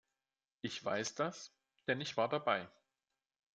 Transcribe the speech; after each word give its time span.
Ich 0.61 0.83
weiß 0.83 1.13
das, 1.13 1.53
denn 1.87 2.01
ich 2.01 2.17
war 2.17 2.27
dabei. 2.27 2.67